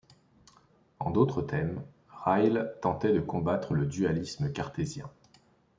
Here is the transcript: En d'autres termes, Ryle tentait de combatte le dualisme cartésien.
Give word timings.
En 0.99 1.11
d'autres 1.11 1.43
termes, 1.43 1.83
Ryle 2.25 2.73
tentait 2.81 3.13
de 3.13 3.19
combatte 3.19 3.69
le 3.69 3.85
dualisme 3.85 4.51
cartésien. 4.51 5.07